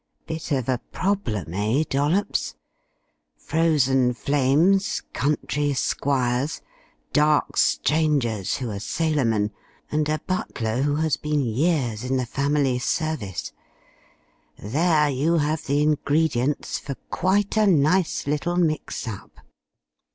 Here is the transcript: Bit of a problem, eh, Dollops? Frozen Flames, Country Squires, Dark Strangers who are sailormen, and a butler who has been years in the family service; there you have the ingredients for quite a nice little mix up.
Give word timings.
Bit 0.25 0.51
of 0.51 0.67
a 0.67 0.79
problem, 0.91 1.53
eh, 1.53 1.83
Dollops? 1.87 2.55
Frozen 3.37 4.15
Flames, 4.15 5.03
Country 5.13 5.73
Squires, 5.75 6.59
Dark 7.13 7.55
Strangers 7.55 8.57
who 8.57 8.71
are 8.71 8.79
sailormen, 8.79 9.51
and 9.91 10.09
a 10.09 10.19
butler 10.25 10.81
who 10.81 10.95
has 10.95 11.17
been 11.17 11.41
years 11.41 12.03
in 12.03 12.17
the 12.17 12.25
family 12.25 12.79
service; 12.79 13.53
there 14.57 15.07
you 15.07 15.37
have 15.37 15.67
the 15.67 15.83
ingredients 15.83 16.79
for 16.79 16.95
quite 17.11 17.55
a 17.55 17.67
nice 17.67 18.25
little 18.25 18.55
mix 18.57 19.07
up. 19.07 19.29